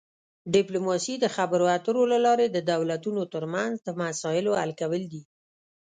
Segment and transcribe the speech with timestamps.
[0.53, 5.23] ډیپلوماسي د خبرو اترو له لارې د دولتونو ترمنځ د مسایلو حل کول دي